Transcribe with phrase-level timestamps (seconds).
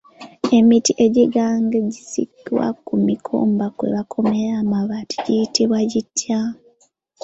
[0.57, 6.39] Emiti egiganzikibwa ku mikomba kwe bakomerera amabaati giyitibwa gitya?